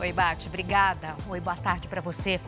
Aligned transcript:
Oi, 0.00 0.12
Bate, 0.12 0.48
obrigada. 0.48 1.14
Oi, 1.28 1.40
boa 1.40 1.56
tarde 1.56 1.86
para 1.86 2.00
você. 2.00 2.40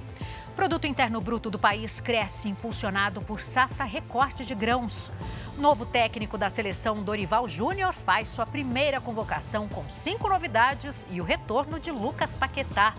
Produto 0.56 0.86
interno 0.86 1.20
bruto 1.20 1.48
do 1.48 1.58
país 1.58 2.00
cresce, 2.00 2.48
impulsionado 2.48 3.20
por 3.20 3.40
safra 3.40 3.84
recorte 3.84 4.44
de 4.44 4.54
grãos. 4.54 5.10
Novo 5.56 5.86
técnico 5.86 6.36
da 6.36 6.50
seleção 6.50 7.02
Dorival 7.02 7.48
Júnior 7.48 7.94
faz 7.94 8.28
sua 8.28 8.44
primeira 8.44 9.00
convocação 9.00 9.68
com 9.68 9.88
cinco 9.88 10.28
novidades 10.28 11.06
e 11.08 11.20
o 11.20 11.24
retorno 11.24 11.78
de 11.78 11.90
Lucas 11.90 12.34
Paquetá. 12.34 12.92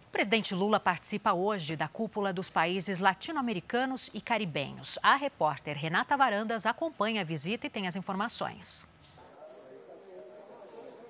O 0.07 0.09
presidente 0.11 0.53
Lula 0.53 0.77
participa 0.79 1.33
hoje 1.33 1.77
da 1.77 1.87
cúpula 1.87 2.33
dos 2.33 2.49
países 2.49 2.99
latino-americanos 2.99 4.09
e 4.13 4.19
caribenhos. 4.19 4.99
A 5.01 5.15
repórter 5.15 5.77
Renata 5.77 6.17
Varandas 6.17 6.65
acompanha 6.65 7.21
a 7.21 7.23
visita 7.23 7.67
e 7.67 7.69
tem 7.69 7.87
as 7.87 7.95
informações. 7.95 8.85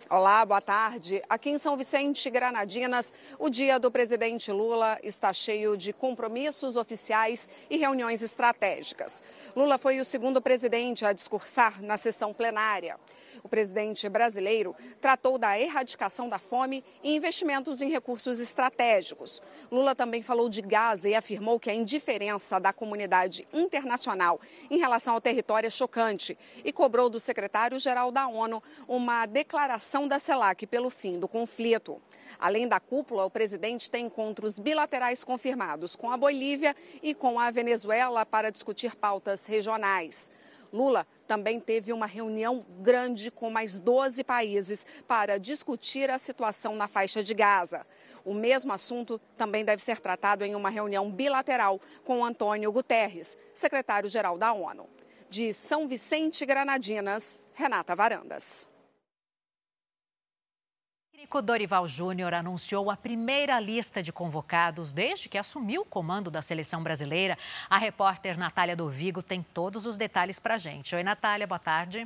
Olá, 0.10 0.46
boa 0.46 0.60
tarde. 0.60 1.24
Aqui 1.30 1.50
em 1.50 1.58
São 1.58 1.78
Vicente, 1.78 2.30
Granadinas, 2.30 3.14
o 3.40 3.50
dia 3.50 3.80
do 3.80 3.90
presidente 3.90 4.52
Lula 4.52 5.00
está 5.02 5.34
cheio 5.34 5.78
de 5.78 5.94
compromissos 5.94 6.76
oficiais 6.76 7.50
e 7.70 7.78
reuniões 7.78 8.22
estratégicas. 8.22 9.24
Lula 9.56 9.78
foi 9.78 10.02
o 10.02 10.06
segundo 10.06 10.42
presidente 10.42 11.06
a 11.06 11.14
discursar 11.14 11.82
na 11.82 11.96
sessão 11.96 12.34
plenária. 12.34 13.00
O 13.44 13.50
presidente 13.50 14.08
brasileiro 14.10 14.76
tratou 15.02 15.38
da 15.38 15.60
erradicação 15.60 16.30
da 16.30 16.38
fome 16.38 16.84
e 17.04 17.16
investimentos 17.16 17.82
em 17.82 17.90
recursos 17.90 18.40
estratégicos. 18.40 19.42
Lula 19.72 19.96
também 19.96 20.22
falou 20.22 20.50
de 20.50 20.62
Gaza 20.62 21.10
e 21.10 21.16
afirmou 21.16 21.60
que 21.60 21.70
a 21.70 21.74
indiferença 21.74 22.60
da 22.60 22.72
comunidade 22.72 23.48
internacional 23.54 24.40
em 24.70 24.78
relação 24.78 25.14
ao 25.14 25.22
território 25.22 25.68
é 25.68 25.72
chocante 25.72 26.38
e 26.64 26.72
cobrou 26.72 27.10
do 27.10 27.20
secretário-geral 27.20 28.12
da 28.12 28.28
ONU 28.28 28.62
uma 28.88 29.26
declaração 29.26 29.93
da 30.08 30.18
CELAC 30.18 30.66
pelo 30.66 30.90
fim 30.90 31.20
do 31.20 31.28
conflito. 31.28 32.02
Além 32.40 32.68
da 32.68 32.80
cúpula, 32.80 33.26
o 33.26 33.30
presidente 33.30 33.92
tem 33.92 34.08
encontros 34.08 34.58
bilaterais 34.58 35.24
confirmados 35.24 35.96
com 35.96 36.10
a 36.10 36.18
Bolívia 36.18 36.76
e 37.04 37.14
com 37.14 37.40
a 37.40 37.52
Venezuela 37.52 38.26
para 38.26 38.50
discutir 38.50 38.96
pautas 38.96 39.46
regionais. 39.46 40.32
Lula 40.74 41.06
também 41.28 41.60
teve 41.60 41.94
uma 41.94 42.08
reunião 42.08 42.66
grande 42.80 43.30
com 43.30 43.52
mais 43.52 43.80
12 43.80 44.24
países 44.24 44.84
para 45.08 45.38
discutir 45.38 46.10
a 46.10 46.18
situação 46.18 46.76
na 46.76 46.88
faixa 46.88 47.24
de 47.24 47.36
Gaza. 47.36 47.86
O 48.26 48.34
mesmo 48.34 48.74
assunto 48.74 49.22
também 49.38 49.64
deve 49.64 49.84
ser 49.84 50.00
tratado 50.00 50.44
em 50.44 50.56
uma 50.56 50.72
reunião 50.72 51.12
bilateral 51.12 51.80
com 52.04 52.26
Antônio 52.26 52.72
Guterres, 52.72 53.38
secretário-geral 53.54 54.40
da 54.40 54.54
ONU. 54.54 54.90
De 55.30 55.54
São 55.54 55.88
Vicente 55.88 56.48
Granadinas, 56.48 57.46
Renata 57.54 57.96
Varandas 57.96 58.73
técnico 61.24 61.42
Dorival 61.42 61.88
Júnior 61.88 62.34
anunciou 62.34 62.92
a 62.92 62.98
primeira 62.98 63.58
lista 63.60 64.04
de 64.04 64.12
convocados 64.12 64.92
desde 64.92 65.30
que 65.30 65.38
assumiu 65.38 65.82
o 65.82 65.86
comando 65.86 66.30
da 66.30 66.42
seleção 66.42 66.84
brasileira. 66.84 67.38
A 67.70 67.78
repórter 67.78 68.38
Natália 68.38 68.76
Dovigo 68.76 69.24
tem 69.24 69.42
todos 69.42 69.86
os 69.86 69.96
detalhes 69.96 70.38
para 70.38 70.56
a 70.56 70.58
gente. 70.58 70.94
Oi, 70.94 71.02
Natália, 71.02 71.48
boa 71.48 71.60
tarde. 71.60 72.06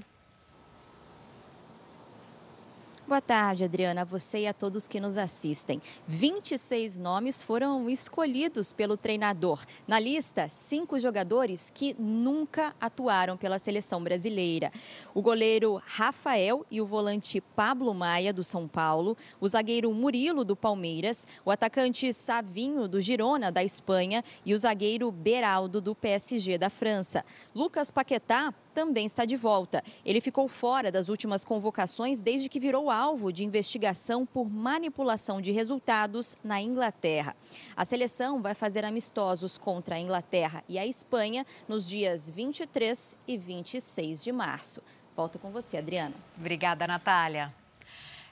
Boa 3.07 3.21
tarde, 3.21 3.63
Adriana, 3.63 4.01
a 4.01 4.03
você 4.03 4.39
e 4.39 4.47
a 4.47 4.53
todos 4.53 4.85
que 4.85 4.99
nos 4.99 5.17
assistem. 5.17 5.81
26 6.09 6.99
nomes 6.99 7.41
foram 7.41 7.89
escolhidos 7.89 8.73
pelo 8.73 8.97
treinador. 8.97 9.63
Na 9.87 9.97
lista, 9.97 10.49
cinco 10.49 10.99
jogadores 10.99 11.69
que 11.73 11.95
nunca 11.97 12.75
atuaram 12.81 13.37
pela 13.37 13.57
seleção 13.59 14.03
brasileira. 14.03 14.73
O 15.13 15.21
goleiro 15.21 15.81
Rafael 15.85 16.65
e 16.69 16.81
o 16.81 16.85
volante 16.85 17.39
Pablo 17.39 17.93
Maia, 17.93 18.33
do 18.33 18.43
São 18.43 18.67
Paulo, 18.67 19.15
o 19.39 19.47
zagueiro 19.47 19.89
Murilo, 19.93 20.43
do 20.43 20.53
Palmeiras, 20.57 21.25
o 21.45 21.49
atacante 21.49 22.11
Savinho, 22.11 22.89
do 22.89 22.99
Girona, 22.99 23.49
da 23.49 23.63
Espanha, 23.63 24.21
e 24.45 24.53
o 24.53 24.57
zagueiro 24.57 25.09
Beraldo, 25.13 25.79
do 25.79 25.95
PSG, 25.95 26.57
da 26.57 26.69
França. 26.69 27.23
Lucas 27.55 27.89
Paquetá 27.89 28.53
também 28.77 29.07
está 29.07 29.25
de 29.25 29.35
volta. 29.35 29.83
Ele 30.05 30.21
ficou 30.21 30.47
fora 30.47 30.91
das 30.91 31.09
últimas 31.09 31.43
convocações 31.43 32.21
desde 32.21 32.47
que 32.47 32.59
virou 32.59 32.91
alvo 32.91 33.33
de 33.33 33.43
investigação 33.43 34.23
por 34.23 34.47
manipulação 34.47 35.41
de 35.41 35.51
resultados 35.51 36.37
na 36.43 36.61
Inglaterra. 36.61 37.35
A 37.75 37.83
seleção 37.83 38.39
vai 38.39 38.53
fazer 38.53 38.85
amistosos 38.85 39.57
contra 39.57 39.95
a 39.95 39.99
Inglaterra 39.99 40.63
e 40.69 40.77
a 40.77 40.85
Espanha 40.85 41.43
nos 41.67 41.89
dias 41.89 42.29
23 42.29 43.17
e 43.27 43.35
26 43.35 44.23
de 44.23 44.31
março. 44.31 44.79
Volto 45.15 45.39
com 45.39 45.49
você, 45.49 45.79
Adriana. 45.79 46.13
Obrigada, 46.37 46.85
Natália. 46.85 47.51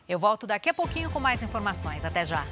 Eu 0.07 0.19
volto 0.19 0.45
daqui 0.45 0.69
a 0.69 0.75
pouquinho 0.75 1.09
com 1.09 1.19
mais 1.19 1.41
informações. 1.41 2.05
Até 2.05 2.23
já. 2.23 2.45